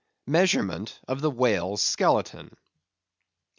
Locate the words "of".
1.07-1.21